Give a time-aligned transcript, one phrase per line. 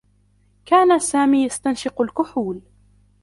[0.65, 2.61] كان سامي يستنشق الكحول.